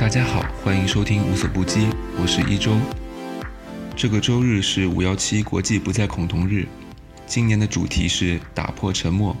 [0.00, 1.86] 大家好，欢迎收听无所不击，
[2.18, 2.74] 我是一周。
[3.94, 6.66] 这个周日是五幺七国际不再恐同日，
[7.26, 9.36] 今年的主题是打破沉默。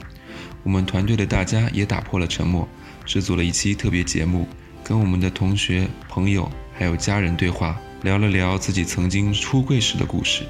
[0.62, 2.68] 我们团队的大家也打破了沉默，
[3.06, 4.46] 制作了一期特别节目，
[4.84, 10.42] 跟我们的同学、朋友还有家人对话，聊了聊自己曾经出柜时的故事。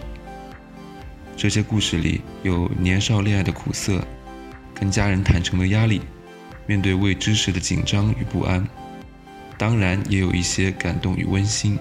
[1.36, 4.04] 这些故事里有年少恋爱的苦涩，
[4.74, 6.00] 跟家人坦诚的压力，
[6.66, 8.66] 面对未知时的紧张与不安，
[9.60, 11.78] 当然也有一些感动与温馨。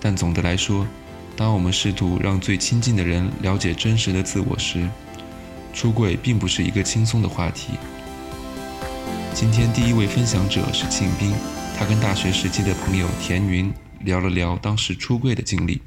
[0.00, 0.84] 但总的来说，
[1.36, 4.88] 当我们试图让最亲近的人了解真实的自我时，
[5.72, 7.74] 出柜并不是一个轻松的话题。
[9.32, 11.32] 今天第一位分享者是庆斌，
[11.78, 15.80] 他跟大学时期的朋友田云聊了聊当时出柜的经历。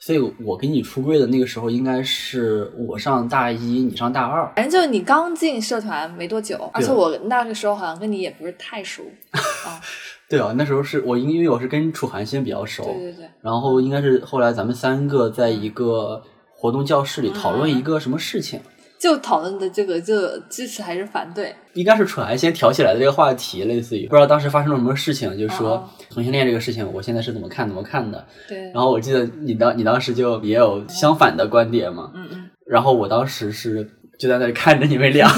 [0.00, 4.50] 所以我跟你出柜的那个时候，应该是我上大一，你上大二。
[4.56, 9.78] 反正就是你刚进社团没多久，而且我那个时候好像跟你也不是太熟 啊。
[10.26, 13.26] 对啊，那时候是我因因为我是跟楚寒先比较熟，对对对。
[13.42, 16.22] 然后应该是后来咱们三个在一个
[16.54, 18.58] 活动教室里讨论一个什么事情，
[19.00, 21.54] 就讨论的这个就支持还是反对？
[21.72, 28.26] 应该是楚寒先挑起来的这个话题，类似于不知道当时发生了什么事情，就是说同性恋这个事情，我现在是怎么看怎么看的。
[28.46, 28.70] 对。
[28.72, 32.50] 然后我记得你当你当时就也有相反的观点嘛，嗯嗯。
[32.66, 35.26] 然后我当时是就在那里看着你们俩。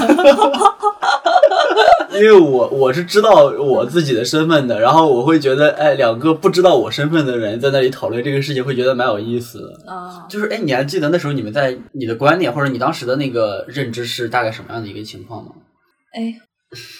[2.15, 9.91] 因为我我是知道我自己的身份的，然后我会觉得，哎，两个不知道我身份的人在那里讨论这个事情，会觉得蛮有意思的。
[9.91, 15.51] 啊，就是，哎，你还记得那时候你们在你的观点或者你当时的那个认知是大概什么样的一个情况吗？
[16.13, 16.33] 哎，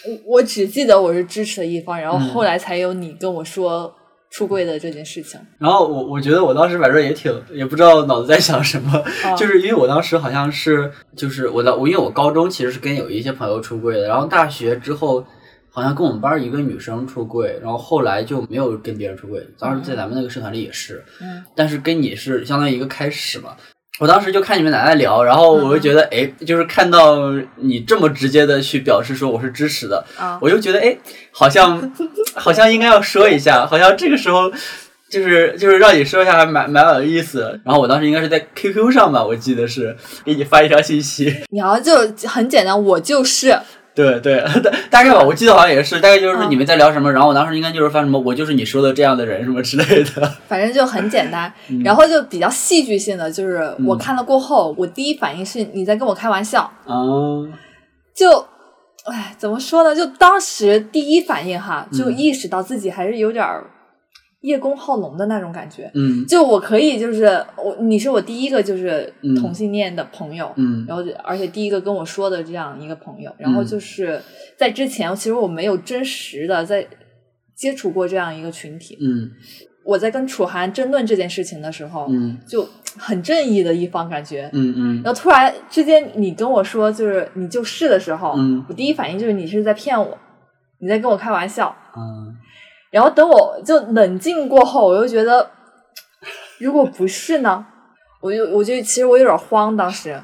[0.08, 3.94] 我我只记得我是支持的一方，然后后来才有你跟我说。
[4.34, 9.04] 出柜的这件事情，然后我我觉得我当时反正也挺也不知道脑子在想什么，
[9.38, 15.24] 就是因为我当时好像是就是我的我因为我高中其实是跟有一些朋友出柜的，然后大学之后
[15.70, 23.56] 好像跟我们班一个女生出柜，然后后来就没有跟别人出柜，当时在咱们那个社团里也是，嗯，但是跟你是相当于一个开始嘛。
[24.00, 30.04] 我当时就看你们俩在聊，然后我就觉得，哎，就是看到你这么直接的去表示说我是支持的，
[30.42, 30.98] 我就觉得，哎，
[31.32, 31.92] 好像
[32.34, 34.52] 好像应该要说一下，好像这个时候
[35.10, 37.60] 就是就是让你说一下，还蛮蛮有意思。
[37.64, 41.96] 然后我当时应该是在 QQ 上吧，我记得是给你发一条信息， 然后就
[42.28, 43.60] 很简单，我就是。
[43.96, 50.32] 对对， 大大概吧，我记得好像也是，大概就是说你们在聊什么，然后我当时应该就是发什么，我就是你说的这样的人什么之类的。
[50.48, 51.54] 反正就很简单，
[51.86, 56.72] 然后就比较戏剧性的，就是我看了过后，我第一反应是你在跟我开玩笑。
[56.86, 57.48] 哦。
[58.16, 58.30] 就，
[59.06, 59.96] 哎，怎么说呢？
[59.96, 63.66] 就当时第一反应哈，就意识到自己还是有点儿。
[64.44, 74.22] 叶公好龙的那种感觉，嗯，就我可以就是我，你是我第一个就是同性恋的朋友，嗯，然后而且第一个跟我说的这样一个朋友，然后就是
[74.58, 76.86] 在之前其实我没有真实的在
[77.56, 79.32] 接触过这样一个群体，嗯，
[79.86, 82.68] 我在跟楚涵争论这件事情的时候，嗯，就
[82.98, 90.18] 很正义的一方感觉，嗯嗯，然后突然之间你跟我说就是你就是的时候，嗯，我第一反应就是你是在骗我，
[90.80, 92.36] 你在跟我开玩笑，嗯。
[92.94, 95.50] 然后等我就冷静过后，我又觉得，
[96.62, 97.66] 如果不是呢，
[98.22, 99.76] 我就我就其实我有点慌。
[99.76, 100.22] 当时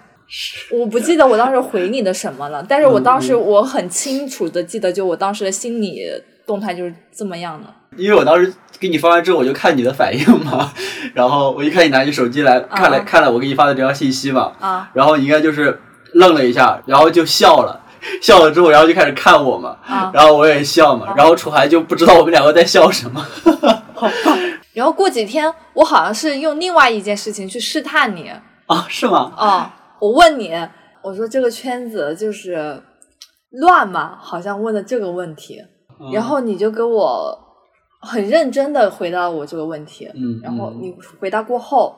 [0.70, 6.00] 我不记得我当时回你的什么了， 但是我当时我很清楚的记得，就我当时的心理
[6.46, 7.68] 动态就是这么样的。
[7.98, 10.72] 因为我当时给你发完之后，我就看你的反应嘛，
[11.16, 15.82] 然后我一看你拿起手机来看了看了我给你发的这条信息嘛，啊，然后你应该就是
[16.14, 17.82] 愣了一下，然后就笑了。
[18.22, 19.78] 笑了之后，然后就开始看我嘛，
[20.14, 23.20] 然后我也笑嘛，然后楚涵就不知道我们两个在笑什么。
[23.94, 24.08] 好
[24.74, 28.32] 然后过几天，我好像是用另外一件事情去试探你
[28.68, 28.86] 啊？
[28.88, 29.34] 是吗？
[29.36, 29.76] 啊！
[30.00, 30.54] 我问你，
[31.02, 32.82] 我说这个圈子就是
[33.50, 34.18] 乱嘛？
[34.22, 35.62] 好像问的这个问题，
[36.14, 37.38] 然后你就给我
[38.00, 40.10] 很认真的回答我这个问题。
[40.14, 41.98] 嗯，然后你回答过后，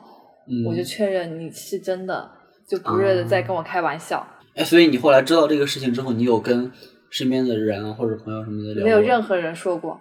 [0.66, 2.28] 我就确认你是真的，
[2.68, 4.26] 就不是在跟我开玩笑。
[4.54, 6.70] 哎，所以你后来知道这个事情之后，你有跟
[7.10, 8.84] 身边的人啊或者朋友什么的聊？
[8.84, 10.00] 没有任何人说过，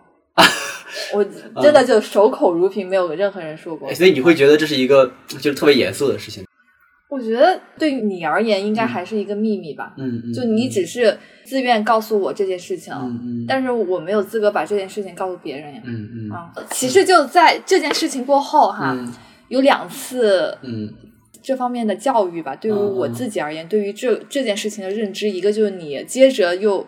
[1.14, 1.24] 我
[1.62, 3.94] 真的就守口如瓶，没有任何人说过。
[3.94, 6.44] 所以你会觉得这是一个就是特别严肃的事情？
[7.10, 9.94] 我觉得对于你而言，应该还是一个秘密吧。
[9.98, 10.34] 嗯嗯。
[10.34, 13.46] 就你只是自愿告诉我这件事情，嗯嗯。
[13.46, 15.82] 但是我没有资格把这件事情告诉别人呀。
[15.84, 16.32] 嗯嗯。
[16.32, 18.98] 啊，其实就在这件事情过后哈，
[19.50, 20.58] 有两次。
[20.62, 20.94] 嗯。
[21.42, 26.86] 这方面的教育吧，对于我自己而言，对于这这件事情的认知，一个就是你接着又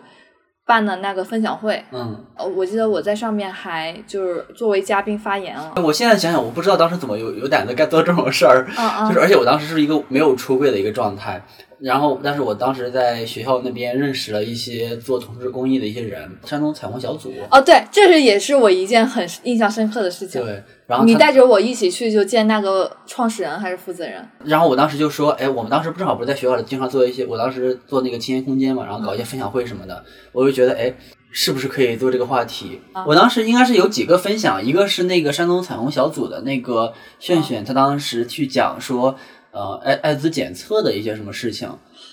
[0.66, 2.24] 办了那个分享会，嗯，
[2.56, 5.74] 我记得我在上面还就是作为嘉宾发言了。
[5.82, 11.44] 我现在想想，我不知道当时怎么有有胆子干做这种事儿，嗯嗯，就是而且我当时是一个没有出柜的一个状态，
[11.80, 17.32] 然后，但是我当时在学校那边认识了一些做同志公益的一些人，山东彩虹小组。
[17.50, 20.42] 哦，对，这是也是我一件很印象深刻的事情。
[20.42, 24.26] 对，然后你带着我一起去就见那个创始人还是负责人。
[24.44, 30.94] 然后我当时就说，哎，我们当时正好不是在学校里经常做一些，我当时做那个青年空间嘛，然后搞一些分享会什么的，我就觉得，哎，
[31.32, 32.80] 是不是可以做这个话题？
[33.06, 39.16] 我当时应该是有几个分享，一个是那个山东彩虹小组的那个炫炫，他当时去讲说。
[39.54, 41.68] 呃，艾艾滋检测的一些什么事情，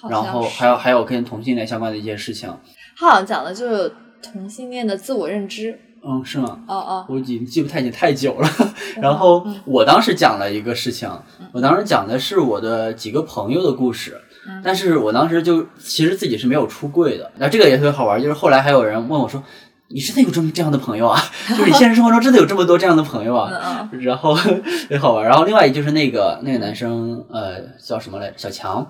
[0.07, 2.47] 然后还有还有跟同性恋相关的一些事情。
[2.95, 3.91] 他好像讲的就是
[4.21, 5.79] 同性恋的自我认知。
[6.03, 6.59] 嗯，是吗？
[6.67, 8.47] 哦哦，我已经记不太清太久了。
[9.01, 11.09] 然后我当时讲了一个事情，
[11.51, 14.19] 我当时讲的是我的几个朋友的故事，
[14.63, 17.31] 但是我当时就其实自己是没有出柜的。
[17.37, 19.43] 那这个也特别好玩，就是后来还有人问我说。
[19.93, 21.19] 你真的有这么这样的朋友啊？
[21.49, 23.89] 就是你现实生活中真的有这么多这样的朋友啊？
[23.99, 25.25] 然后很好玩。
[25.25, 28.33] 然后另外就是那个那个男生，呃，叫什么来？
[28.37, 28.85] 小强，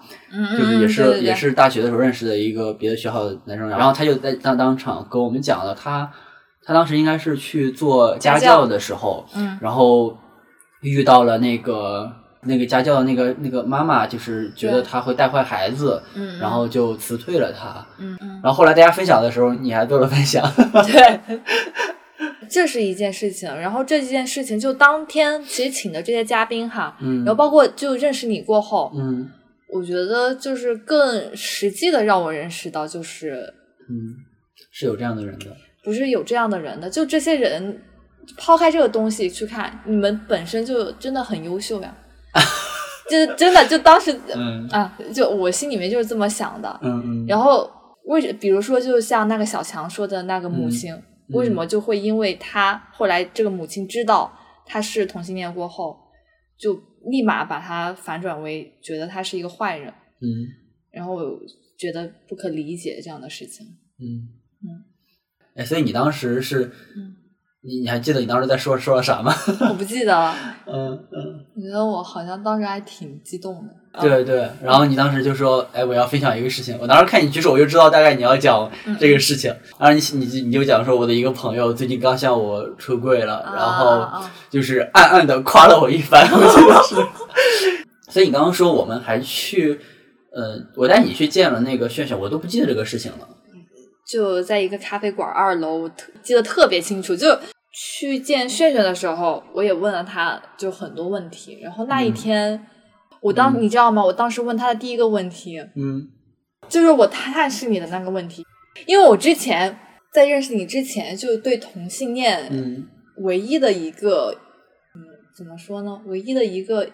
[0.58, 3.68] 就是也是也是大学的时候认识的一个别的学校的男生。
[3.68, 6.12] 然后他就在当当场跟我们讲了，他
[6.66, 9.26] 他当时应该是去做家教的时候，
[9.60, 10.18] 然后
[10.82, 12.12] 遇到了那个。
[12.44, 20.44] 那个家教的那个那个妈妈就是觉得他会带坏孩子，嗯，然后就辞退了他，嗯嗯，然后后来大家分享的时候，你还做了分享，
[20.92, 21.40] 对，
[22.50, 23.48] 这是一件事情。
[23.56, 29.30] 然后这件事情就当天其实请的这些嘉宾哈，嗯，然后包括就认识你过后，嗯，
[29.70, 33.54] 我觉得就是更实际的让我认识到，就是
[33.88, 34.16] 嗯，
[34.72, 37.82] 是有这样的人的，不是有这样的人的，就这些人
[38.38, 41.96] 抛开这个东西去看，你们本身就真的很优秀呀。
[43.10, 44.12] 就真的就当时
[44.72, 46.80] 啊，就我心里面就是这么想的。
[46.82, 47.26] 嗯嗯。
[47.28, 47.70] 然后
[48.06, 50.96] 为比如说，就像那个小强说的那个母亲，
[51.30, 54.32] 为什么就会因为他后来这个母亲知道
[54.66, 55.98] 他是同性恋过后，
[56.58, 56.74] 就
[57.10, 59.94] 立马把他反转为觉得他是一个坏人？
[60.22, 60.48] 嗯。
[60.92, 61.18] 然后
[61.78, 63.66] 觉得不可理解这样的事情。
[64.00, 64.30] 嗯
[64.64, 64.86] 嗯。
[65.56, 66.72] 哎，所以你当时是。
[67.64, 69.34] 你你还记得你当时在说说了啥吗？
[69.70, 70.36] 我不记得了。
[70.66, 71.46] 嗯 嗯。
[71.56, 74.02] 我觉得我好像当时还挺激动的。
[74.02, 79.54] 对对，然后你当时就说：“哎，我要分享一个事情。”我当时看你举手，我就知道大概你要讲这个事情。
[79.78, 84.08] 然后你你你就讲说，我的一个朋友最近刚向我出柜了，然后
[84.50, 86.26] 就是暗暗的夸了我一番。
[86.32, 86.96] 我记得是。
[88.10, 89.80] 所以你刚刚说我们还去，
[90.34, 93.28] 呃，我带你去见了那个炫炫，我都不记得这个事情了。
[94.12, 97.16] 就在一个咖啡馆二楼，特记得特别清楚。
[97.16, 97.40] 就
[97.74, 101.58] 去见炫炫的时候，我也问了他就很多问题。
[101.62, 102.68] 然后那一天，
[103.22, 104.04] 我当你知道吗？
[104.04, 106.10] 我当时问他的第一个问题，嗯，
[106.68, 108.44] 就是我探视你的那个问题。
[108.86, 109.80] 因为我之前
[110.12, 112.86] 在认识你之前，就对同性恋，嗯，
[113.20, 114.36] 唯一的一个，
[114.94, 115.00] 嗯，
[115.34, 116.02] 怎么说呢？
[116.08, 116.90] 唯一的一个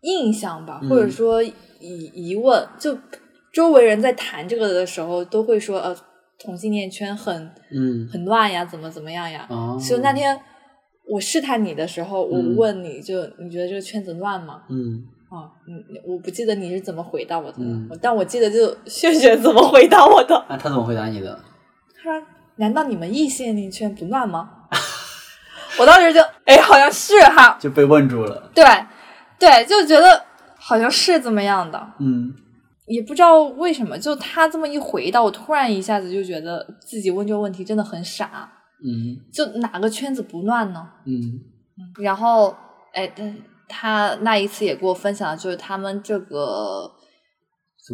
[0.00, 1.52] 印象吧，或者说疑
[2.14, 2.96] 疑问，就
[3.52, 5.94] 周围人在谈这个的时候，都会说，呃。
[6.42, 9.46] 同性恋圈很嗯很乱呀，怎么怎么样呀？
[9.80, 10.40] 所以那天
[11.08, 14.62] 我试探你的时候，我问你就你觉得这个圈子乱吗？
[14.68, 17.58] 嗯啊嗯，我不记得你是怎么回答我的，
[18.00, 20.44] 但我记得就炫炫怎么回答我的。
[20.48, 21.38] 那他怎么回答你的？
[22.02, 22.26] 他说
[22.56, 24.50] ：“难道你们异性恋圈不乱吗？”
[25.78, 28.50] 我当时就哎，好像是哈，就被问住了。
[28.54, 28.64] 对
[29.38, 30.24] 对，就觉得
[30.56, 31.92] 好像是这么样的。
[32.00, 32.34] 嗯。
[32.90, 38.52] 也不知道为什么，就他这么一回答，我突然一下子就觉得自己问这个问题真的很傻。
[38.82, 40.88] 嗯，就哪个圈子不乱呢？
[41.06, 41.40] 嗯，
[42.02, 42.52] 然后，
[42.92, 43.32] 哎，他
[43.68, 46.90] 他那一次也给我分享，就是他们这个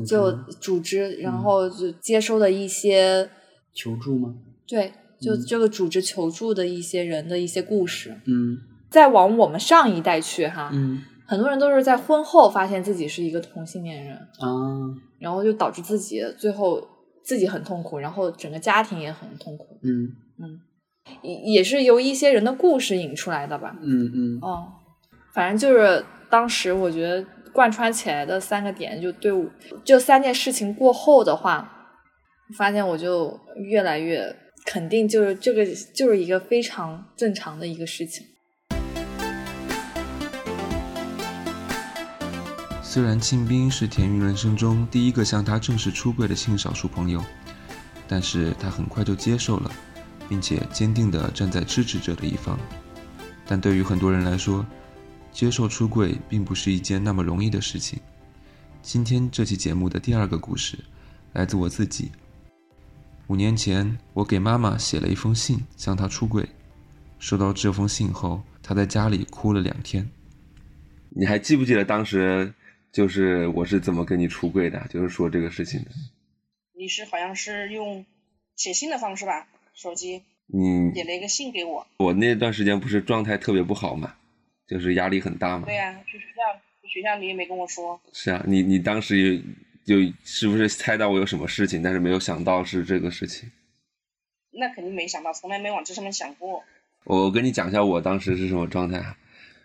[0.09, 3.29] 就组织，然后就接收的一些
[3.75, 4.35] 求助吗？
[4.67, 8.19] 对，就这个组织求助的一些人的一些故事。
[8.25, 8.57] 嗯，
[8.89, 10.71] 再往我们上一代去哈。
[10.73, 11.03] 嗯。
[11.27, 14.49] 很多人都是在婚后发现自己是一个同性恋人啊，
[15.19, 16.81] 然后就导致自己最后
[17.25, 19.79] 自己很痛苦，然后整个家庭也很痛苦。
[19.83, 20.61] 嗯嗯，
[21.23, 23.77] 也也是由一些人的故事引出来的吧。
[23.83, 24.69] 嗯嗯哦，
[25.35, 29.45] 反正就是当时我觉得贯穿起来的三个点，就对我
[29.85, 31.91] 这三件事情过后的话，
[32.57, 38.25] 发现我就越来越肯定，就是这个就是一个非常正常的一个事情。
[42.89, 47.23] 虽然庆斌是田云人生中第一个向他正式出柜的性少数朋友，
[48.07, 49.71] 但是他很快就接受了，
[50.29, 52.57] 并且坚定地站在支持者的一方。
[53.45, 54.65] 但对于很多人来说，
[55.33, 57.99] 接受出柜并不是一件那么容易的事情。
[58.83, 60.79] 今天这期节目的第二个故事，
[61.33, 62.13] 来自我自己。
[63.27, 66.49] 五年前，我给妈妈写了一封信，向她出柜。
[67.19, 70.09] 收到这封信后，她在家里哭了两天。
[71.11, 72.55] 你还记不记得当时？
[72.97, 75.91] 就是我是怎么跟你出柜的，就是说这个事情的。
[76.73, 78.07] 你是好像是用
[78.55, 79.47] 写信的方式吧？
[79.75, 81.87] 手机，你写了一个信给我。
[81.99, 84.15] 我那段时间不是状态特别不好嘛，
[84.67, 85.67] 就是压力很大嘛。
[85.67, 88.01] 对呀，去学校，去学校你也没跟我说。
[88.15, 89.43] 是啊，你你当时
[89.85, 93.53] 就是不是猜到我有什么事情，但是没有想到是这个事情。
[94.53, 96.65] 那肯定没想到，从来没往这上面想过。
[97.05, 99.17] 我跟你讲一下我当时是什么状态。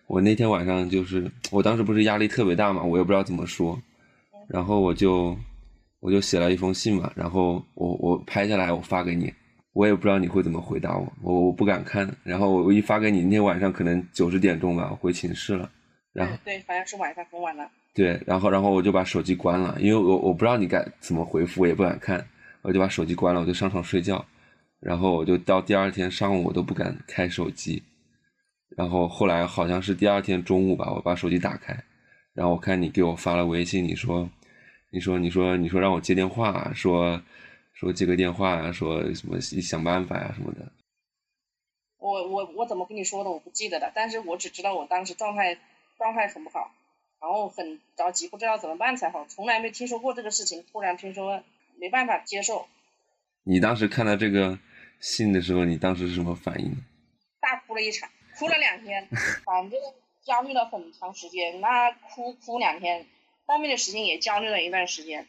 [0.07, 3.79] 我那天晚上就是，我当时不是压力特别大嘛，我也不知道怎么说，
[4.47, 5.37] 然后我就
[5.99, 9.33] 我就写了一封信嘛，然后我我拍下来我发给你，
[9.73, 15.69] 我也不知道你会怎么回答我，我我不敢看，然后我一发给你，那天晚上可能九十点钟吧，我回寝室了，
[16.11, 22.25] 然后对，好像是晚上很晚了，对，然后然后我就把手机关了，因为我我不知道你该怎么回复，我也不敢看，
[22.61, 24.25] 我就把手机关了，我就上床睡觉。
[24.81, 27.83] 然后我就到第二天上午我都不敢开手机，
[28.77, 31.83] 然后后来好像是第二天中午吧，我把手机打开，
[32.33, 34.29] 然后我看你给我发了微信，你说，
[34.89, 37.21] 你说你说你说让我接电话，说
[37.73, 40.71] 说接个电话，说什么想办法呀什么的。
[41.97, 45.57] 我我我怎么跟你说的我不记得了，但是我只知道我当时状态
[45.97, 46.71] 状态很不好，
[47.21, 51.43] 然后很着急，不知道怎么办才好，从来没听说过这个事情，突然听说
[51.79, 52.67] 没办法接受。
[53.43, 54.57] 你当时看到这个？
[54.99, 56.71] 信的时候，你当时是什么反应？
[57.39, 58.07] 大哭了一场，
[58.41, 59.07] 哭了两天，
[59.45, 59.79] 反正
[60.23, 61.61] 焦虑了很长时间。
[61.61, 63.05] 那哭哭两天，
[63.45, 65.27] 后面的时间也焦虑了一段时间。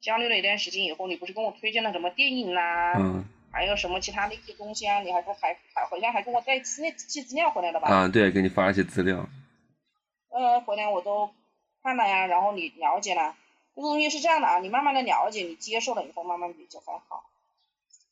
[0.00, 5.00] 焦虑了一段时间以后，你不是跟我推荐了什么电影啦，嗯，还有什么其他的一些东西啊？
[5.00, 7.88] 你还还还好像还跟我带资那寄资料回来了吧？
[7.88, 9.28] 啊，对，给你发了一些资料。
[10.30, 11.30] 呃，回来我都
[11.82, 13.36] 看了呀，然后你了解了。
[13.76, 17.26] 这个东西是这样的啊，你慢慢的了解，你接受了以后，慢慢的就还好。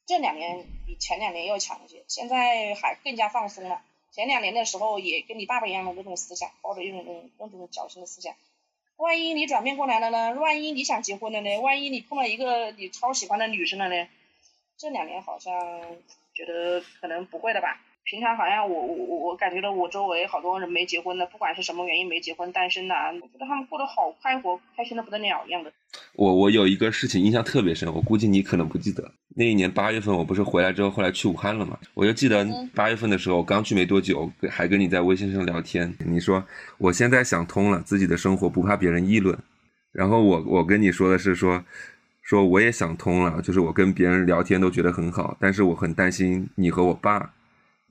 [0.05, 3.81] 这两年比前两年要强一些，现在还更加放松了。
[4.13, 8.35] 前两年的时候也跟你爸爸一样的那种思想，抱着一种那种侥幸的思想。
[8.97, 10.39] 万一你转变过来了呢？
[10.39, 11.59] 万一你想结婚了呢？
[11.61, 14.07] 万一你碰到一个你超喜欢的女生了呢？
[14.77, 15.53] 这两年好像
[16.35, 17.81] 觉得可能不会了吧。
[18.05, 25.73] 平常好像我我我我感觉到我周围好多人没结婚的，不管是什么原因没结婚单身的，我觉得他们过得好快活，开心的不得了一样的。
[26.15, 29.11] 我我有一个事情印象特别深，我估计你可能不记得。
[29.37, 31.79] 那一年八月份，我不是回来之后后来去武汉了嘛？
[31.95, 35.95] 我就记得八月份的时候，刚去没多久，还跟你在微信上聊天。
[36.05, 36.45] 你说
[36.79, 39.39] 我现在想通了，自己的生活不怕别人议论。
[39.93, 41.63] 然后我我跟你说的是说
[42.21, 47.33] 说我也想通了，就是我跟别人聊天都觉得很好，但是我很担心你和我爸。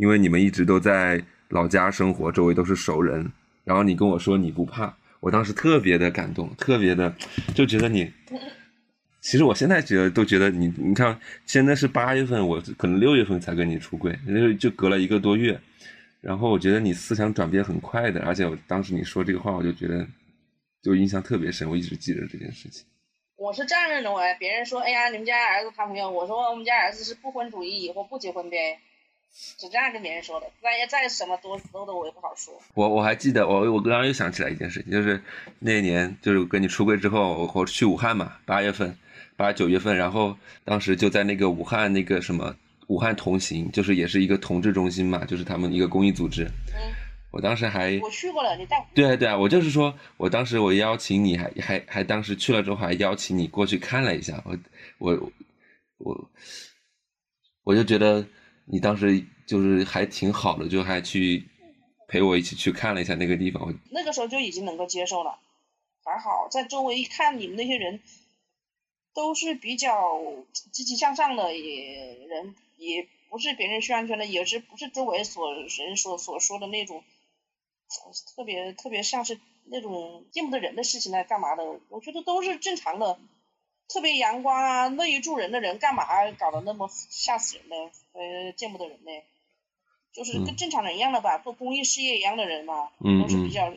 [0.01, 3.31] 因为你们一直都在老家生活，周围都是熟人，
[3.63, 7.13] 然后你跟我说你不怕，我当时特别的感动，特别的
[7.53, 8.11] 就觉得你，
[9.21, 15.61] 其实我现在觉得都觉得你，你看现在是八月份，我可能六月份才跟你出柜，就就隔了一个多月，
[16.19, 20.03] 然后我觉得你思想转变很快的，而且我当时你说这个话，我就觉得
[20.81, 22.83] 就印象特别深，我一直记着这件事情。
[23.37, 28.79] 我是这样认为，别人说哎呀你们家儿子谈朋友，我说我们家儿子是不婚主义，以后不结婚呗。
[29.33, 32.53] 是这样跟别人说的，再再什么多多的我也不好说。
[32.73, 35.21] 我我还记得，我我刚刚又想起来一件事情，就是
[35.59, 38.97] 那年就是跟你出柜之后，我我去武汉嘛，八月份，
[39.37, 42.55] 八九月份，然后当时就在那个武汉那个什么
[42.87, 46.43] 武汉同行，就是也是一个同志中心嘛，就是他们一个公益组织。
[46.43, 46.91] 嗯。
[47.31, 48.85] 我当时还我去过了，你带。
[48.93, 54.57] 对啊对啊，我就是说我当时我邀请你还还还当时去了之后还邀请你过去看了一下，我
[54.97, 55.31] 我
[55.97, 56.29] 我
[57.63, 58.25] 我就觉得。
[58.71, 61.45] 你当时就是还挺好的，就还去
[62.07, 63.77] 陪我一起去看了一下那个地方。
[63.89, 65.39] 那个时候就已经能够接受了，
[66.05, 67.99] 还好在周围一看，你们那些人
[69.13, 70.21] 都是比较
[70.71, 77.03] 积极向上的，也人也不是别人宣传的，也是不是周围所人所所说的那种
[78.37, 81.63] 特别特别像是那种见不得人的事情来干嘛的？
[81.89, 83.19] 我觉得都是正常的。
[83.91, 86.05] 特别阳光啊，乐于助人的人，干嘛
[86.39, 87.75] 搞得那么吓死人呢？
[88.13, 89.11] 呃，见不得人呢，
[90.13, 93.73] 就是跟正常人一样的吧，做公益事业一样的人嘛，都是比较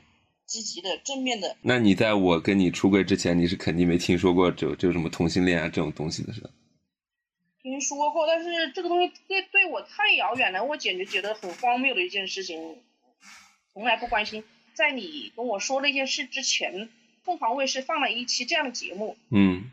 [0.46, 1.56] 积极的、正面的。
[1.62, 6.50] 那你在我跟你出柜之前，你是肯定没听说过就就什么同性恋啊这种东西的是吧？
[7.62, 12.78] 听说过，但是这个东西对对我太遥远了，我简直觉得很荒谬的一件事情，
[13.72, 14.44] 从来不关心。
[14.74, 16.88] 在你跟我说那件事之前，
[17.24, 19.16] 凤凰卫视放了一期这样的节目。
[19.30, 19.70] 嗯。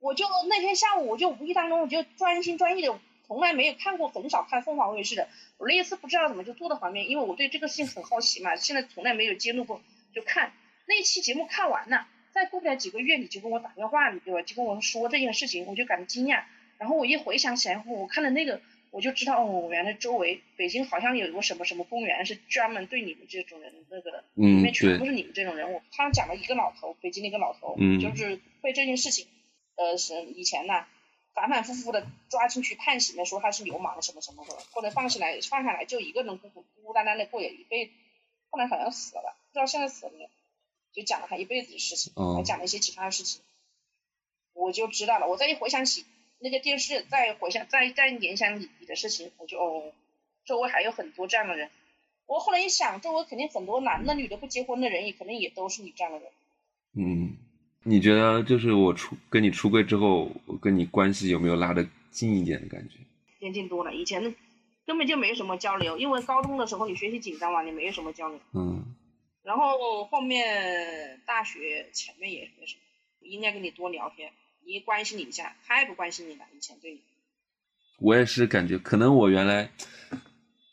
[0.00, 5.28] 我就那天下午，我就无意当中，我就专心专意的，从来没有看过，很少看凤凰卫视的。
[5.58, 9.80] 我那一次不知道怎么就坐到旁边，因为我对这个事情很好奇嘛，现在从来没有揭露过，
[10.14, 10.52] 就看
[10.86, 14.42] 那期节目看完了，再过不了几个月，你就跟我打电话，你对吧？
[14.42, 16.44] 就跟我说这件事情，我就感到惊讶。
[16.78, 18.60] 然后我一回想起来，我看了那个，
[18.90, 25.80] 我就知道哦，原来周围北京好像有一个什么什么公园是专门对你们这种人那个的，里面全部是你们这种人物。
[25.90, 29.26] 他讲了一个老头，北京的一个老头，就是被这件事情，
[29.76, 30.84] 呃，是以前呢
[31.32, 37.92] 反反复复的抓进去判刑的，说他是流氓什么什么的，后来放下来放下来就一个人孤孤孤单单的过了一辈子，
[38.50, 40.30] 后来好像死了吧，不知道现在死了没有，
[40.92, 43.40] 就讲了他一辈子的事情，还讲了一些其他的事情，
[44.52, 45.28] 我就知道了。
[45.28, 46.04] 我再一回想起。
[46.38, 49.90] 那个电视再回想，再再联想你你的事情，我就哦，
[50.44, 51.70] 周围还有很多这样的人。
[52.26, 56.30] 我后来一想，周围肯定很多男的、女的不结婚的人，也肯定也都是你这样的人。
[56.92, 57.38] 嗯，
[57.88, 62.98] 你觉得就是我出跟你出柜之后，我跟你关系有没有拉得近一点的感觉？
[63.38, 64.34] 接近多了，以前
[64.84, 68.40] 根本就没有什么交流，因为高中的时候你学习紧张嘛，你没有什么交流。
[68.54, 68.84] 嗯。
[69.44, 72.80] 然后后面大学前面也没什么，
[73.28, 74.32] 应该跟你多聊天。
[74.66, 76.44] 你关心你一下，他也不关心你了。
[76.56, 77.00] 以前对你，
[78.00, 79.70] 我也是感觉，可能我原来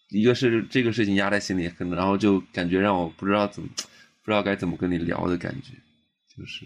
[0.09, 5.73] 一个是这个事情压在心里，可能然后就感觉让我不知道怎么，不知道该怎么跟你聊的感觉，
[6.35, 6.65] 就是，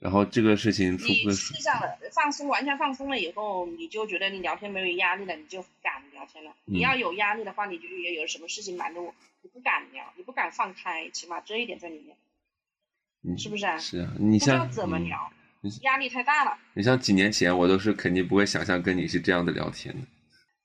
[0.00, 1.80] 然后这个事情出你实际上
[2.12, 6.52] 放松，完全放松了以后，你就觉得你聊天没有压力了，你就敢聊天了。
[6.66, 9.12] 你要有压力的话，你就也有什么事情瞒着我，
[9.42, 13.76] 你不敢聊，你不敢放开，起码这一点在里面，是不是啊？
[13.78, 15.32] 是啊，你像怎么聊？
[15.82, 16.56] 压力太大了。
[16.74, 20.06] 你像几年前，我都是肯定不会想象跟你是这样的聊天的。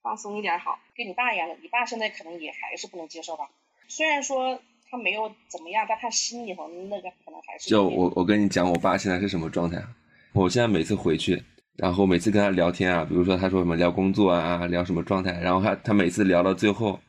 [0.03, 1.57] 放松一点好，跟你爸一样的。
[1.63, 3.49] 你爸现在可能也还是不能接受吧？
[3.87, 4.61] 虽然说
[4.93, 7.67] 他没有怎么样，但他心里头那个可能还是。
[7.67, 9.89] 就我我跟你讲，我爸现在是什么状态啊？
[10.33, 11.41] 我现在每次回去，
[11.77, 16.99] 然后每次跟他聊天啊，比如说他说什么聊工作啊，聊什么状态，然后他他每次聊到最后，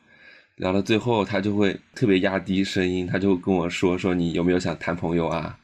[0.55, 5.55] 聊到最后他就会特别压低声音，他就跟我说说你有没有想谈朋友啊？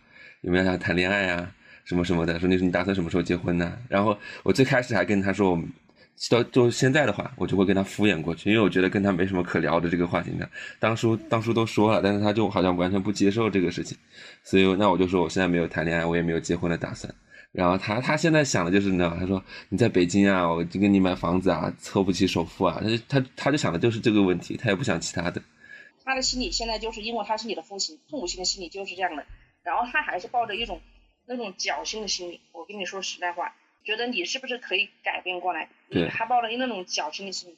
[0.42, 1.52] 有没有想谈恋爱啊？
[1.86, 3.76] 什么什么的，说那时候你打算什么时候结婚呢？
[3.90, 5.64] 然后我最开始还跟他说，我
[6.30, 10.48] 到就现在的话，我就会跟他敷衍过去，因为我觉得跟他没什么可聊的这个话题呢。
[10.80, 13.98] 当初当初都说了，但是他就好像完全不接受这个事情，
[14.44, 17.12] 所以那我就说我现在没有谈恋爱，我也没有结婚的打算。
[17.52, 25.42] 然后他他现在想的就是你知道，他说你在北京啊，我就给你买房子啊，凑不起首付啊，他他他就想的就是这个问题，他也不想其他的。
[26.06, 29.26] 他的心理现在就是因为他是你的父亲，父母亲的心理就是这样的，
[29.64, 30.80] 然后他还是抱着一种。
[31.28, 35.70] 那种侥幸的心理，我跟你说实在话，觉得你是不是可以改变过来？
[35.90, 36.10] 对。
[36.10, 37.58] 他抱着那种侥幸的心理，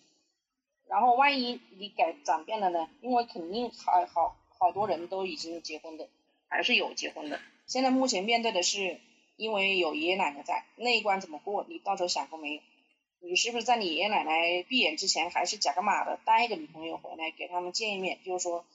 [0.87, 2.89] 然后万一你改转变了呢？
[3.01, 6.07] 因为肯定好好好多人都已经结婚的，
[6.47, 7.39] 还是有结婚的。
[7.67, 8.99] 现在目前面对的是，
[9.35, 11.65] 因为有爷爷奶奶在，那一关怎么过？
[11.67, 12.61] 你到时候想过没有？
[13.19, 18.19] 你是不是在你爷爷奶奶闭眼之前，还是假个马的带一个女朋友回来给他们见一面？
[18.23, 18.65] 就是说，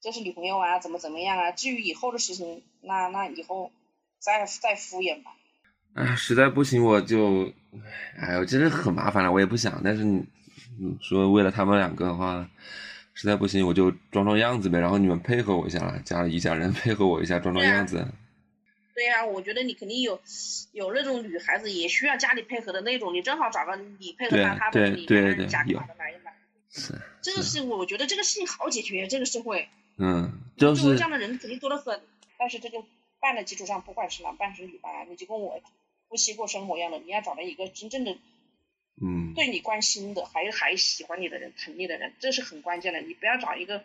[0.00, 1.50] 这是女朋友啊，怎么怎么样啊？
[1.50, 3.70] 至于以后的事情，那那以后。
[4.20, 5.36] 再再敷衍吧。
[5.94, 7.52] 哎，实在不行我就，
[8.18, 9.80] 哎，我真的很麻烦了，我也不想。
[9.84, 10.26] 但是你
[11.00, 12.48] 说为了他们两个的话，
[13.14, 14.80] 实在不行我就装装样子呗。
[14.80, 18.04] 然后你们配合我一下啦，家里一家人 配合我一下，装装样子。
[18.92, 20.20] 对呀，我觉得你肯定有
[20.72, 26.34] 有那种女孩子也需要家里配合的那种，你正好找个你配合她，她配合你，假假的来一来。
[26.70, 26.92] 是。
[27.22, 29.68] 这个是我觉得这个事情好解决，这个社会。
[29.98, 30.96] 嗯，就是。
[30.96, 32.00] 这样的人肯定多得很，
[32.36, 32.82] 但是这个。
[33.20, 35.58] 办的基础上，不管是男办是女办，你就跟我
[36.14, 38.16] 夫妻过生活一样的，你要找到一个真正的，
[39.02, 43.00] 嗯，对你关心的，还还喜欢你的人，疼你的人，这是很关键的。
[43.00, 43.82] 你不要找一个，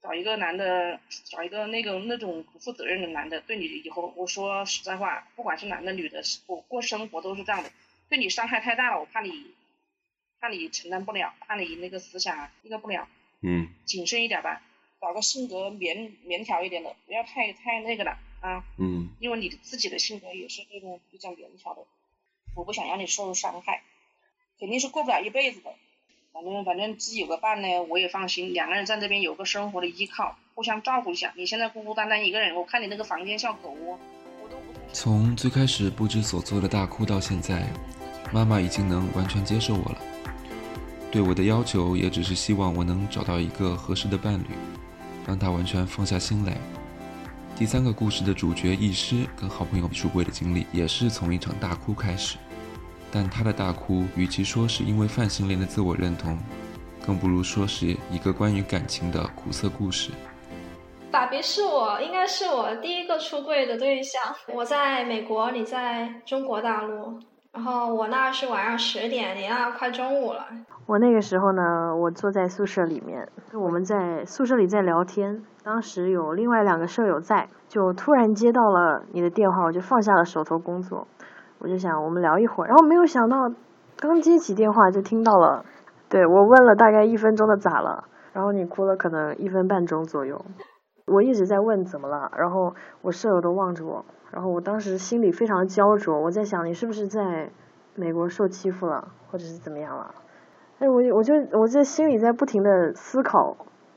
[0.00, 7.72] 找一个男的，找一个那个那种不负责任的男的，对你以后，我说实在话，不管是男的女的，我过生活都是这样的，
[8.08, 9.46] 对你伤害太大了，我怕你，
[10.38, 13.08] 怕你承担不了，怕你那个思想那个不了，
[13.42, 14.62] 嗯，谨慎一点吧，
[15.00, 18.16] 找个性格绵绵条一点的，不要太太那个了。
[18.40, 21.82] 啊，嗯，因为你的自己的性格也是那种比较勉强的，
[22.54, 23.82] 我不想让你受伤害，
[24.58, 25.70] 肯定是过不了一辈子的。
[26.32, 31.32] 反正反正自己有个伴呢，我也放心，两个人在这边有个生活的依靠，互相照顾一下。
[31.36, 33.98] 你现在孤孤单单一个人，我看你那个房间像狗窝，
[34.42, 34.62] 我都不。
[34.92, 37.66] 从最开始不知所措的大哭到现在，
[38.32, 39.98] 妈妈已经能完全接受我了，
[41.10, 44.46] 对我的要求也只是希望我能找到一个合适的伴侣，
[45.26, 46.56] 让她完全放下心来。
[47.58, 52.38] 第三个故事的主角易师跟好朋友出柜的经历，也是从一场大哭开始。
[53.10, 56.38] 但他的大哭，与其说是因为泛性恋的自我认同，
[57.04, 60.12] 更不如说是一个关于感情的苦涩故事。
[61.10, 64.22] 爸比是我，应该是我第一个出柜的对象。
[64.54, 67.18] 我在美国，你在中国大陆。
[67.50, 70.46] 然后我那是晚上十点，你那快中午了。
[70.88, 75.42] 我那个时候呢，我坐在宿舍里面，我们在宿舍里在聊天。
[75.62, 81.06] 当时有另外两个舍友在，就突然接到了你的电话，我就放下了手头工作，
[81.58, 82.68] 我就想我们聊一会儿。
[82.68, 83.52] 然后没有想到，
[83.98, 85.66] 刚接起电话就听到了
[86.08, 90.42] 对我问了大概一分钟的咋了，然后你哭了可能一分半钟左右。
[91.04, 97.50] 我一直在问怎么了，然后我舍友都望着我，然后我当时心里非常焦灼，我在想你是不是在
[97.94, 100.14] 美国受欺负了，或者是怎么样了？
[100.78, 103.56] 哎，我我就我在心里在不停的思考，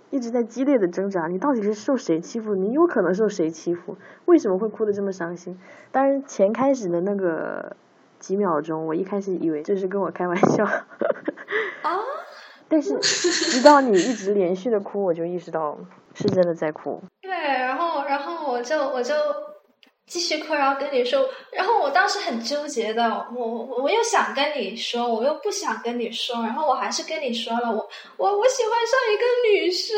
[0.10, 2.56] 一直在激烈的挣扎，你到底是受谁欺负？
[2.56, 3.98] 你有可能受谁欺负？
[4.26, 5.60] 为什么会哭得这么伤心？
[5.91, 7.76] 当然前开始的那个
[8.20, 12.00] 几秒钟，我一开始以为这是跟我开玩笑，啊，
[12.67, 15.78] 但是直到你一直连续的哭，我就意识到。
[16.13, 19.13] 是真的在哭，对，然后，然后我就我就
[20.12, 23.02] 继续哭，然后跟你说，然后我当时很纠结的，
[23.34, 29.95] 我我我又想跟你说，我又不想跟你说，然后我还是跟你说了，我我我喜欢上一个女生。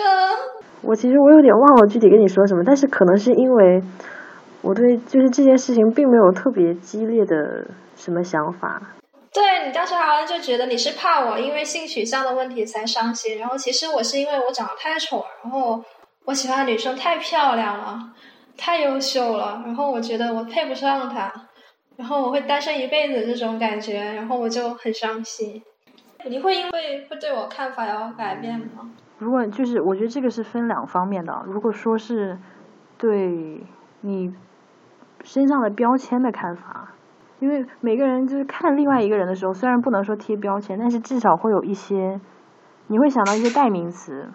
[0.84, 3.82] 我其实我有点忘了具体跟你说什么，但是可能是因为
[4.62, 8.80] 我对就是这件事情并没有特别激烈的什么想法。
[9.34, 15.84] 对你当时好像就觉得你是怕我因为性取向的问题才伤心，然后其实我是因为我长得太丑，然后。
[16.26, 18.00] 我喜欢的女生太漂亮了，
[18.58, 21.32] 太优秀了，然后我觉得我配不上他，
[21.98, 25.62] 然后我会单身一辈子这种感觉，然后我就很伤心。
[26.26, 28.90] 你会因为会对我看法有改变吗？
[29.18, 32.38] 如果就是我觉得这个是分两方面的，如果说是
[32.98, 33.64] 对
[34.02, 34.34] 你
[35.24, 36.94] 身上的标签的看法，
[37.40, 42.20] 因为每个人就是看另外一个人的时候，虽然不能说贴标签，但是至少会有一些，
[42.88, 44.30] 你会想到一些代名词。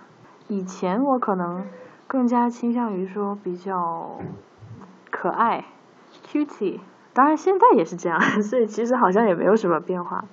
[0.49, 1.67] 以前我可能
[2.09, 4.19] 更加倾向于说比较
[5.11, 5.67] 可爱
[6.25, 6.81] ，cute，
[7.13, 10.25] 当然现在也是这样， 所以其实好像也没有什么变化，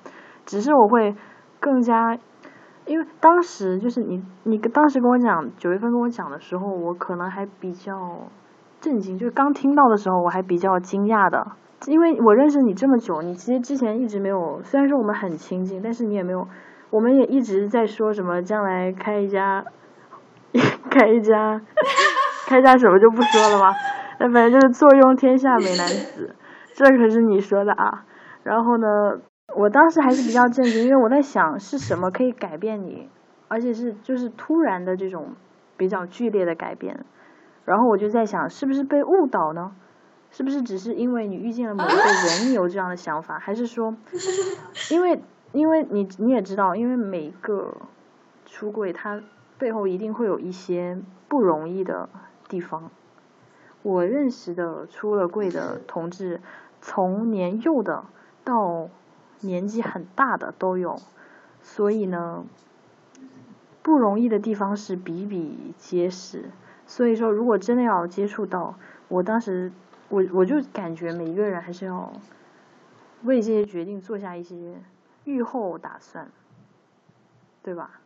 [0.46, 1.14] 只是我会
[1.60, 2.18] 更加，
[2.86, 7.94] 因为当时就是你你当时跟我讲九月份跟我讲的时候，我可能还比较
[8.80, 11.46] 震惊，就是刚听到的时候我还比较惊讶的，
[11.88, 16.48] 因为我认识你这么久，你其实之前一直没有，虽然说我们很亲近，但是你也没有，
[16.90, 19.66] 我们也一直在说什么将来开一家。
[20.90, 21.62] 开一家，
[22.48, 23.74] 开家什么就不说了吧。
[24.20, 26.36] 那反正就是坐拥天下美男子，
[26.74, 28.06] 这可是你说的啊。
[28.44, 28.88] 然后呢，
[29.56, 33.10] 我当时还是比较震惊，因为我在想是什么可以改变你，
[33.48, 35.34] 而且是就是突然的这种
[35.76, 37.06] 比较剧烈的改变。
[37.66, 39.72] 然后我就在想，是不是被误导呢？
[40.32, 43.40] 是不是只是因为你遇见了某一个人，你有这样的想法？
[43.40, 43.96] 还是说，
[44.92, 45.22] 因为
[45.52, 47.76] 因为你你也知道，因为每一个
[48.46, 49.20] 出轨他。
[49.58, 52.10] 背后一定会有一些不容易的
[52.48, 52.92] 地方。
[53.82, 56.42] 我认识的出了柜的同志，
[56.82, 58.06] 从年幼的
[58.44, 58.90] 到
[59.42, 61.00] 年纪很大的都有，
[61.62, 62.46] 所以呢，
[63.84, 66.50] 不容易的地方是比比皆是。
[66.88, 68.76] 所以说，如果真的要接触到，
[69.08, 69.72] 我当时
[70.10, 72.12] 我我就感觉每一个人还是要
[73.24, 74.82] 为这些决定做下一些
[75.24, 76.30] 预后打算，
[77.64, 78.02] 对吧？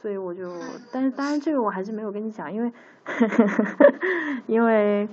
[0.00, 0.48] 所以我就，
[0.90, 2.72] 但是当然这个我还是没有跟你讲，因为，
[4.46, 5.06] 因为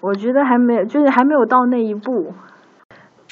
[0.00, 2.32] 我觉得还没有，就是还没有到那一步。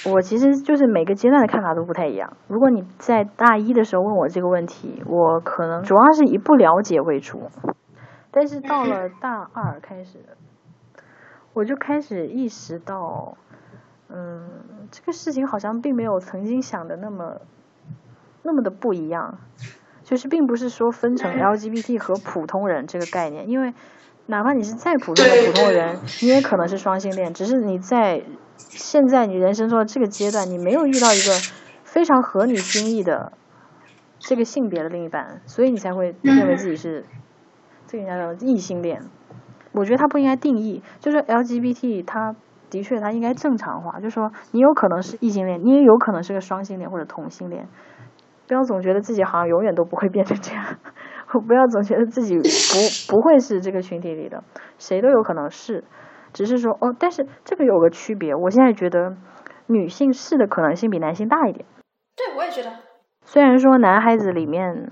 [0.07, 2.37] 我其实就是每个阶段的看法都不太一样。
[2.47, 7.51] 如果你在大一的时候问我这个问题，我可能主要是以不了解为主。
[8.31, 10.19] 但是到了大二开始，
[11.55, 13.37] 我就开始意识到，
[14.09, 14.49] 嗯，
[14.93, 17.41] 这个事情好像并没有曾经想的那么，
[18.45, 19.39] 那么的不一样。
[20.09, 23.75] 就是并不是说分成 LGBT 和普通人这个概念，因为
[24.25, 28.23] 哪怕你是再普通的普通人，你也可能是双性恋，只是你在
[28.57, 31.33] 现在你人生中的这个阶段，你没有遇到一个
[31.85, 33.35] 非常合你心意的
[34.19, 37.05] 这个性别的另一半，所以你才会认为自己是
[37.87, 39.03] 这个叫异性恋。
[39.73, 42.35] 我觉得他不应该定义，就是 LGBT，他
[42.71, 47.69] 的确他应该正常化，就是说你有可能是异性恋，你也有可能是个双性恋或者同性恋。
[48.49, 50.65] 不要总觉得自己好像永远都不会变成这样，
[51.47, 54.43] 不要总觉得自己不不会是这个群体里的，
[54.79, 55.85] 谁都有可能是，
[56.33, 59.15] 只是说哦，但是这个有个区别，我现在觉得
[59.67, 61.67] 女性是的可能性比男性大一点。
[62.17, 62.71] 对，我也觉得。
[63.27, 64.91] 虽然说男孩子里面，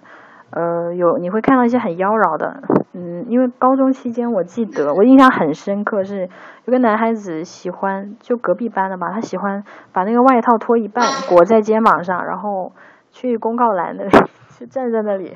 [0.50, 2.60] 呃，有你会看到一些很妖娆的，
[2.92, 6.28] 嗯，因为高中期间我记得我印象很深刻是
[6.66, 9.64] 有个男孩子喜欢就隔壁班的嘛，他喜欢
[9.94, 12.72] 把那个外套脱一半 裹在肩膀上，然后。
[13.18, 14.10] 去公告栏那里，
[14.60, 15.34] 就站在那里。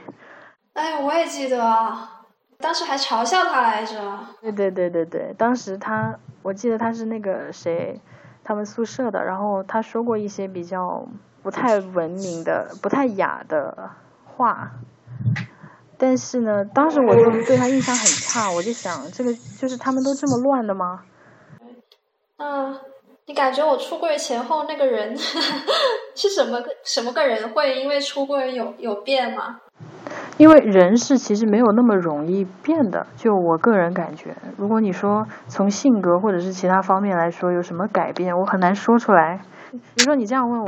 [0.74, 1.96] 哎，我也记得，
[2.58, 3.96] 当时还嘲笑他来着。
[4.42, 7.98] 对对对对对，当时他，我记得他是那个谁，
[8.44, 11.08] 他们宿舍的，然后他说过一些比较
[11.42, 13.88] 不太文明的、不太雅的
[14.26, 14.72] 话。
[15.96, 21.04] 但是呢，当时我就对他印象很差，我就想，这个就是他们都这么乱的吗？
[22.36, 22.78] 嗯。
[23.30, 25.16] 你感觉我出柜前后那个人
[26.16, 27.48] 是什么个什么个人？
[27.50, 29.60] 会因为出柜有有变吗？
[30.36, 39.38] 因为人是其实没有那么容易变的，就我个人感觉，如果你说从性格或者是其他方面来说有什么改变，我很难说出来。
[39.70, 40.66] 比如说你这样问我，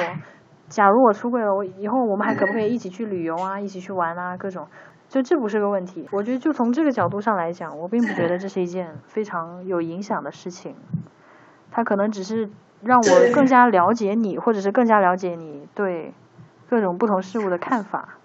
[0.68, 4.68] 假如我出柜了，我以后我们还可不可以一起去旅游啊，一起去玩啊，各种，
[5.08, 6.08] 就这不是个问题。
[6.12, 10.76] 我觉得就从这个角度上来讲，我并不觉得这是一件非常有影响的事情。
[11.72, 12.48] 他可能只是
[12.82, 16.12] 让我更加了解你，或者是更加了解你对
[16.68, 18.18] 各种不同事物的看法。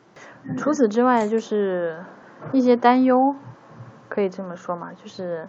[0.58, 2.04] 除此之外，就是
[2.52, 3.36] 一些担忧，
[4.10, 4.92] 可以这么说嘛？
[4.94, 5.48] 就是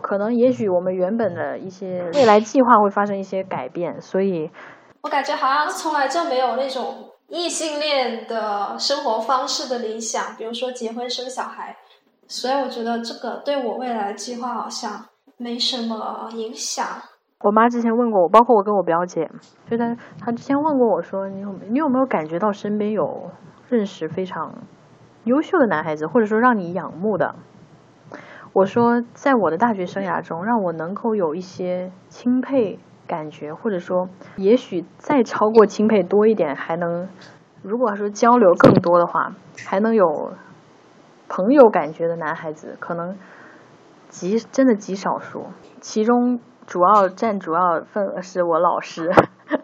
[0.00, 4.50] 可能也许我们原本的一些未来计划会发生一些改变，所以
[5.02, 11.76] 我感觉好像从来就没有那种异性恋的生活方式的理想，比如说结婚生小孩。
[12.26, 15.04] 所以我觉得这个对我未来计划好像
[15.36, 16.86] 没什么影响。
[17.42, 19.30] 我妈之前问过我，包括我跟我表姐，
[19.70, 23.30] 就她她之前问过我说，你有你有没有感觉到身边有
[23.70, 24.54] 认识非常
[25.24, 27.34] 优秀的男孩子，或者说让你仰慕的？
[28.52, 37.08] 我说，在我的大学生涯中，让我能够有一些钦佩感觉，或者说也许再超过钦佩多一点，还能
[37.62, 39.32] 如果说交流更多的话，
[39.66, 40.34] 还能有
[41.26, 43.16] 朋友感觉的男孩子，可能
[44.10, 45.46] 极真的极少数，
[45.80, 46.38] 其中。
[46.70, 49.10] 主要占主要份额是我老师，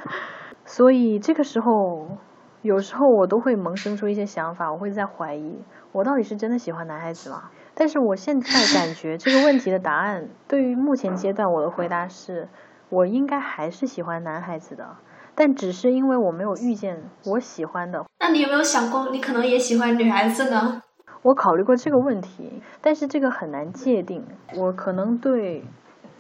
[0.67, 2.19] 所以这个时候，
[2.63, 7.45] 有时候我都会萌生出一些想法，我会在怀疑，我到底是真的喜欢男孩子吗？
[7.77, 12.49] 但是我现在感觉这个问题的答案，对于目前阶段我的回答是，
[12.89, 14.97] 我应该还是喜欢男孩子的，
[15.37, 18.05] 但只是因为我没有遇见我喜欢的。
[18.19, 20.83] 那你有没有想过，你可能也喜欢女孩子呢？
[21.23, 25.63] 我考虑过这个问题，但是这个很难界定，我可能对。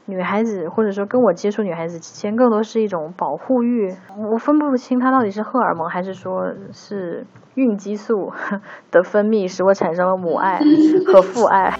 [0.09, 3.93] 女孩子，或者说跟我接触女孩子之前，更多是一种保护欲。
[4.31, 8.33] 我分不清它到底是荷尔蒙，还是说是孕激素
[8.93, 10.61] 的分泌，使我产生了母爱
[11.07, 11.77] 和 父爱。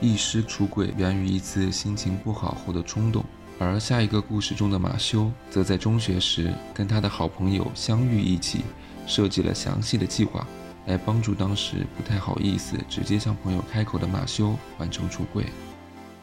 [0.00, 3.24] 一师出轨源于一次心情不好后的冲动，
[3.58, 8.62] 而下一个故事中的马修，则在中学时跟他的好朋友相遇一起，
[9.06, 10.46] 设计了详细的计划。
[10.86, 15.44] 来帮助当时不太好意思直接向朋友开口的马修完成出柜。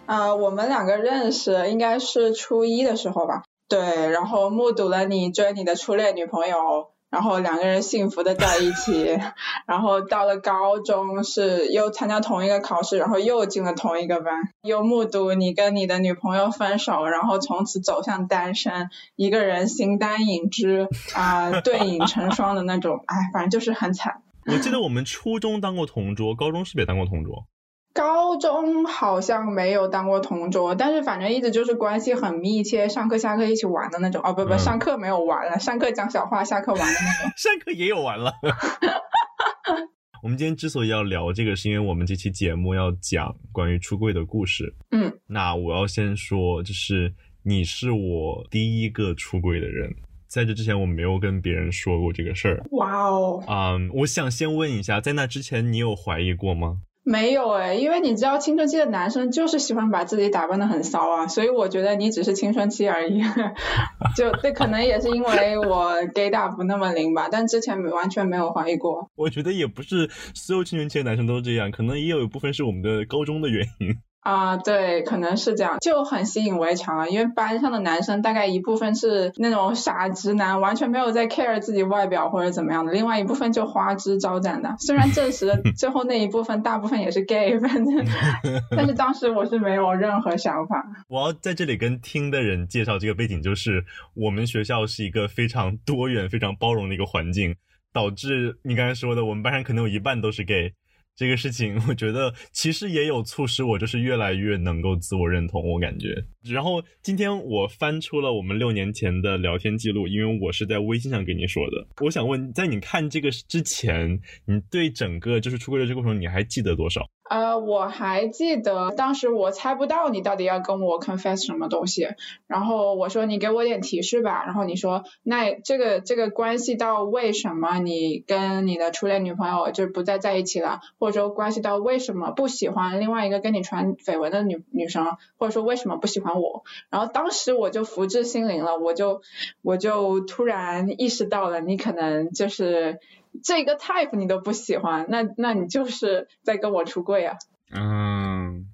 [0.05, 3.43] 啊，我们两个认识应该是初一的时候吧？
[3.69, 9.17] 对，然后目睹了你追你的初恋女朋友，然后两个人幸福的在一起，
[9.65, 24.21] 然后到了高中是又参加同一个考试，然后又进了同一个班，又目睹你跟你的女朋友分手，然后从此走向单身，一个人形单影只啊，对影成双的那种，哎，反正就是很惨。
[24.45, 27.47] 我记得我们初中当过同桌，高中是不是也当过同桌？
[27.93, 34.21] 高中好像没有当过同桌，但是反正一直就是关系很密切，上课下课一起玩的那种。
[34.23, 37.31] 哦不不，上课没有玩了，上课讲小话，下课玩的那种。
[37.35, 38.33] 上课也有玩了。
[40.23, 44.73] 我们今天之所以要聊这个，是因为我们这期节目要讲关于出柜的故事。
[44.91, 45.11] 嗯。
[45.27, 49.93] 那我要先说，就是你是我第一个出柜的人。
[50.31, 52.63] 在这之前，我没有跟别人说过这个事儿。
[52.71, 53.43] 哇哦！
[53.49, 56.77] 嗯，我想先问一下，在那之前，你有怀疑过吗？
[57.03, 63.21] 没有哎，因为你知道，青春期的男生就是喜欢把自己打扮的很骚啊，所以我觉得你只是青春期而已。
[64.15, 69.09] 就这可能也是因为我 gay 大不那么灵吧，但之前完全没有怀疑过。
[69.15, 73.97] 我觉得也不是所有青春期的男生都这样，可能也有一部分是我们的高中的原因。
[74.21, 77.09] 啊，对，可能是这样，就很习以为常了。
[77.09, 84.75] 因为班上的男生大概一部分是那种傻直男，完全没有在 care 自己外表或者怎么样的，另外一部分就花枝招展的。
[84.77, 88.05] 虽然证实了 最后那一部分大部分也是 gay，反正，
[88.77, 90.85] 但是当时我是没有任何想法。
[91.07, 97.55] 我要在这里跟听的人介绍这个背景，就是我们学校是一个非常多元、非常包容的一个环境，
[97.91, 100.73] 导致你刚才说的，我们班上可能有一半都是 gay。
[101.15, 105.61] 这个事情，我觉得其实也有促使我，就是越来越能够自我认同。
[105.71, 111.87] 我感觉，然后今天我翻出了我们六年前的聊天记录，因为我是在微信上跟你说的。
[112.01, 117.07] 我想问，在你看这个之前，你对整个就是出柜的这个过程，你还记得多少？
[117.31, 122.09] 呃，我还记得当时我猜不到你到底要跟我 confess 什么东西，
[122.45, 139.21] 然后我说你给我点提示吧，然后你说那这个这个关系到为什么你跟你的初恋女朋友就不再在一起了，或者说关系到为什么不喜欢另外一个跟你传绯闻的女女生，或者说为什么不喜欢我，然后当时我就福至心灵了，我就
[139.61, 142.99] 我就突然意识到了你可能就是。
[143.43, 147.37] 这个 type 你都不喜欢，那那你就是在跟我出柜啊？
[147.71, 148.67] 嗯，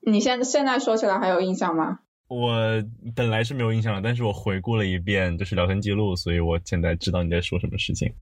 [0.00, 2.00] 你现现在说起来还有印象吗？
[2.28, 2.54] 我
[3.14, 8.12] 本来是没有印象的，但是我回顾了一遍就是聊天记录，所以我现在知道你在说什么事情。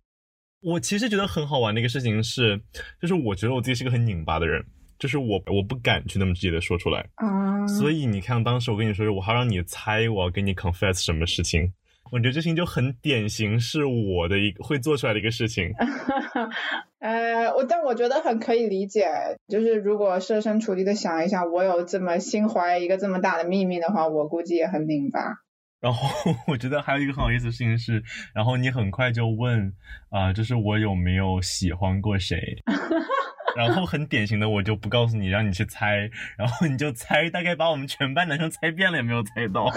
[0.60, 2.60] 我其实觉得很好玩的一个事情是，
[3.00, 4.64] 就是我觉得我自己是个很拧巴的人，
[4.98, 7.06] 就是我我不敢去那么直接的说出来。
[7.16, 11.72] 啊，所以你看，当时我跟你说，我还让你猜我要跟你 confess 什么事情。
[12.10, 15.72] 我觉得这事情就很典型，是我的一个会做出来的一个事情。
[17.00, 19.06] 呃，我但我觉得很可以理解，
[19.48, 25.20] 就是如果设身处地的想一下，我有这么心怀一个这么大的秘密的话，我估计也很拧巴。
[25.80, 26.08] 然后
[26.48, 28.02] 我觉得还有一个很有意思的事情是，
[28.34, 29.72] 然后你很快就问
[30.10, 32.36] 啊，就是我有没有喜欢过谁？
[33.66, 39.68] 然后很典型的，我就不告诉你，让你去猜，然后你就猜，大概把我们全班男生猜遍了，也没有猜到。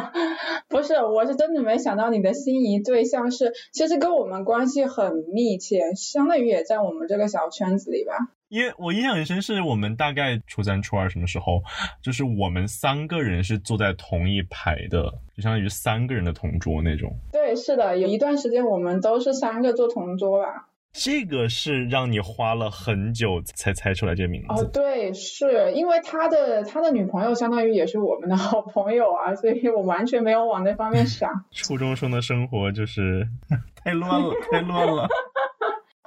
[0.68, 8.14] 不是，我是真的没想到你的心仪对象是，其实跟我们关系很密切，相当于也在我们这个小圈子里吧。
[8.48, 11.62] 因为我印象很深，是我们大概初三、初二什么时候，
[12.02, 17.14] 就是我们三个人是坐在同一排的，就相当于三个人的同桌那种。
[17.30, 20.69] 对，是的，有一段时间我们都是三个坐同桌吧。
[20.92, 31.30] 这个是让你花了很久才猜出来这个名字哦，对，是因为他的他的女朋友相当于也是我们的好朋友啊， 所以我完全没有往那方面想。
[31.52, 33.26] 初中生的生活就是
[33.76, 35.08] 太乱了，太乱了。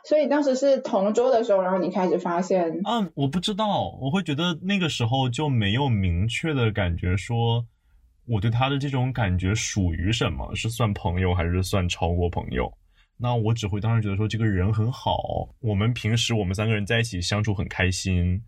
[0.05, 7.65] 所以当时是同桌的时候，然后你开始发现啊，我不知道，我会觉得那个时候就没有明确的感觉说
[8.27, 12.71] 我对他的这种感觉属于什么，是算朋友还是算超过朋友。
[13.23, 18.43] 那我只会当时觉得说这个人很好，我们平时我们三个人在一起相处很开心，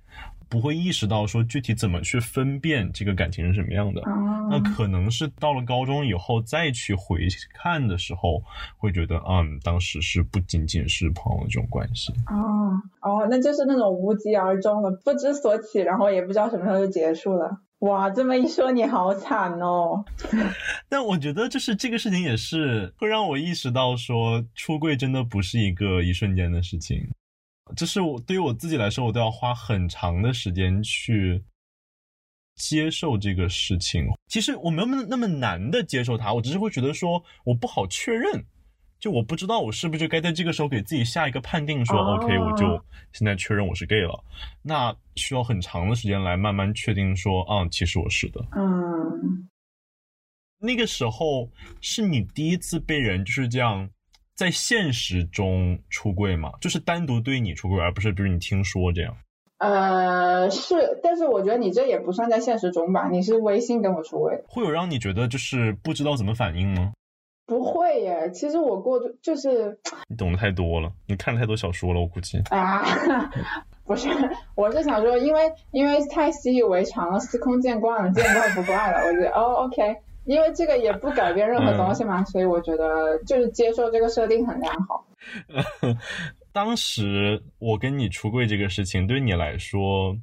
[0.49, 4.01] 不会意识到说具体怎么去分辨这个感情是什么样的。
[4.49, 8.43] 那可能是到了高中以后再去回看的时候，
[8.77, 12.11] 会觉得嗯，当时是不仅仅是朋友这种关系。
[12.27, 17.61] 哦哦，那就是那种无疾而终了，不知所起，然后也不知道什么时候就结束了。
[17.85, 20.03] 哇，这么一说你好惨哦！
[20.89, 27.07] 但我觉得就是这个事情也是会让我意识到，说出柜真的不是一个一瞬间的事情，
[27.75, 31.43] 这是我对于我自己来说，我都要花很长的时间去
[32.55, 34.07] 接受这个事情。
[34.29, 38.43] 其实我没有那么那么难的接受它，我只是会觉得说我不好确认。
[38.99, 42.65] 就我不知道我是不是该在这个时候给自己下一个判定，说 OK，我就
[43.11, 44.23] 现在确认我是 gay 了。
[44.63, 48.43] 那需要很长的时间来慢慢确定说，啊，其实我是的。
[48.55, 49.47] 嗯，
[50.59, 51.49] 那个时候
[51.81, 53.89] 是你第一次被人就是这样
[54.33, 56.53] 在现实中出柜吗？
[56.59, 59.15] 就是单独对你出柜，而不是比如你听说这样。
[59.57, 63.07] 呃，是，但是我觉得你这也不算在现实中吧？
[63.09, 66.93] 你是微信跟我出柜，会有让你觉得就是不知道怎么反应吗？
[67.45, 69.77] 不会耶，其实我过度就是
[70.07, 72.83] 你懂得太多了，你看了太多小说了，我估计啊，
[73.85, 74.09] 不是，
[74.55, 85.05] 我是想说，因为因为太习以为常了，司空见惯了，见怪不怪了，我觉得哦，OK，因为这个也不改变任何东西嘛，所以我觉得就是接受这个设定很良好。
[86.51, 90.15] 当时我跟你出柜这个事情，对你来说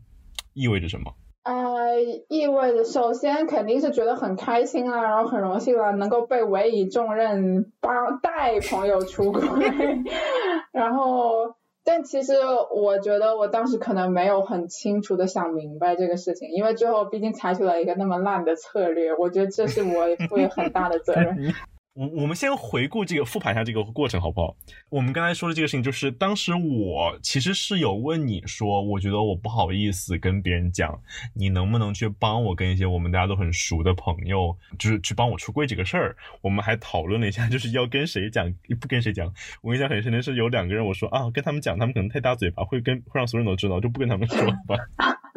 [0.55, 1.13] 意味着什么？
[1.45, 9.43] 呃，意味着首先肯定是觉得很开心啦，然后很荣幸啦，能够被委以重任帮带朋友出轨，
[10.71, 12.35] 然后，但其实
[12.73, 21.37] 我觉得我当时可能没有很清楚的想明白这个事情，因为最后毕竟采取了一个那么烂的策略，我觉得这是我负有很大的责任。
[21.95, 24.57] 我我们先回顾这个复盘一下这个过程好不好？
[24.89, 30.99] 我们刚才说的这个事情，就是当时我其实是有问你说，我觉得我不好意思跟别人讲，
[31.35, 36.17] 你能不能去帮我跟一些我们大家都很熟的朋友，就是去帮我出柜这个事儿？
[36.41, 38.51] 我们还讨论了一下，就是要跟谁讲，
[38.81, 39.31] 不跟谁讲。
[39.61, 44.79] 我印象很深的是有两个人，我说啊，跟他们讲，他们可能太大嘴巴，会跟会让所有人都知道，就不跟他们说吧。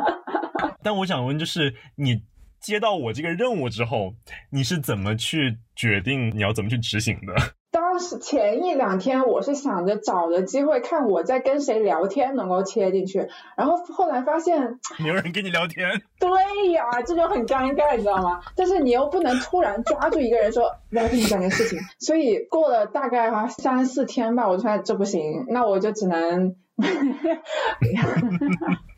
[0.82, 2.22] 但我想问，就是你。
[2.66, 4.16] 接到我这个任务之后，
[4.50, 7.36] 你是怎么去决定你要怎么去执行的？
[7.70, 16.02] 当时前一两天我是想着找个机会看我在跟谁聊天能够切进去，然后后来发现 没有人跟你聊天。
[16.20, 18.42] 对呀，这就很尴尬，你知道吗？
[18.56, 26.56] 但是你又不能突然抓住一个人说我要跟你讲件事情，所以过了大概哈三四天吧，我就发现这不行，那我就只能。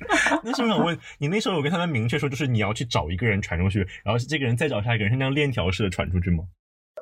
[0.43, 6.43] 那是不是想问你，那时候有跟他们明确说，就是你要去找一个人传出去，然后这个人再找下一个人，是那样链条式的传出去吗？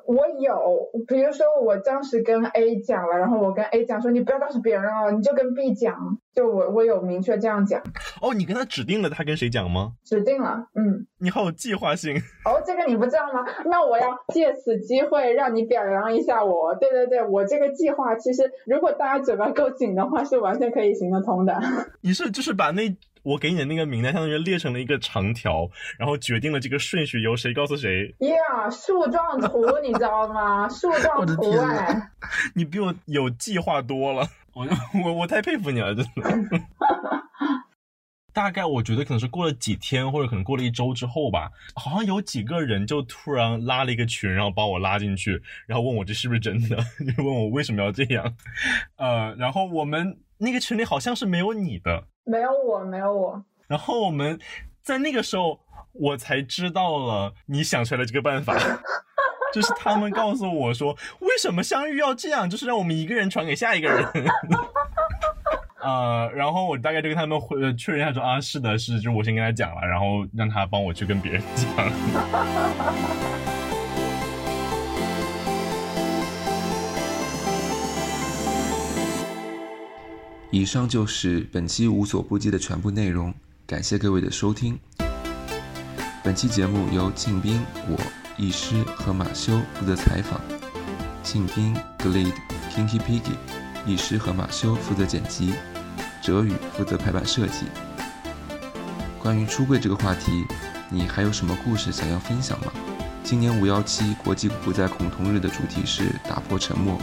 [0.06, 6.18] 我有，比如说我当时跟 A 讲了，然后我跟 A 讲说，你不要告诉别人哦，你就跟 B 讲。
[6.34, 7.82] 就我我有明确这样讲。
[8.20, 9.92] 哦，你跟他指定了他跟谁讲吗？
[10.04, 11.06] 指定了，嗯。
[11.18, 12.14] 你好有计划性。
[12.44, 13.42] 哦，这个你不知道吗？
[13.64, 16.74] 那我要借此机会让你表扬一下我。
[16.74, 21.58] 对对对，我这个计划其实如果大家嘴巴够紧的话，是完全可以行得通的。
[22.02, 22.94] 你是就是把那。
[23.26, 25.68] 我给你的那个名单，相当于列成了一个长条，
[25.98, 28.14] 然后决定了这个顺序由谁告诉谁。
[28.20, 30.68] 呀，树状图 你知道吗？
[30.68, 32.10] 树状图哎，
[32.54, 34.68] 你比我有计划多了， 我
[35.04, 36.22] 我我太佩服你了，真的。
[38.32, 46.76] 大概我觉得可能是过了几天，或者可能过了一周之后吧，好像有几个人就突然拉了一个群，然后把我拉进去，然后问我这是不是真的，
[47.16, 48.36] 就问我为什么要这样。
[48.96, 53.44] 呃，然后我们那个群里好像是没有你的，没有我，没有我。
[53.66, 54.38] 然后我们
[54.82, 55.60] 在那个时候，
[55.92, 58.54] 我才知道了你想出来的这个办法，
[59.52, 64.06] 就是他们告诉我说，为什么相遇要这样，就是让我们一个人传给下一个人。
[65.82, 71.66] 呃，然后我大概就跟他们会确认一下，说啊，是的，是，就是我先跟他讲了，然后让他帮我去跟别人讲。
[80.56, 83.34] 以上就是本期无所不击的全部内容，
[83.66, 84.78] 感谢各位的收听。
[86.24, 87.98] 本期节目由庆斌、我、
[88.38, 90.40] 易师和马修负责采访，
[91.22, 92.32] 庆斌、Glade、
[92.74, 93.34] Kinky Piggy、
[93.84, 95.52] 易师和马修负责剪辑。
[96.22, 97.66] 哲宇负责排版设计。
[99.22, 100.46] 关于出柜这个话题，
[100.88, 102.72] 你还有什么故事想要分享吗？
[103.22, 106.98] 今年五幺七国际不再恐同日的主题是打破沉默。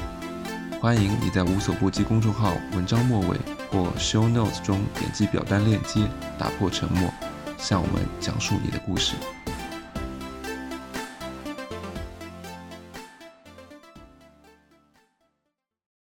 [0.84, 3.38] 欢迎你在无所不及公众号文章末尾
[3.72, 6.06] 或 show notes 中点击表单链接，
[6.38, 7.10] 打破沉默，
[7.58, 9.16] 向我们讲述你的故事。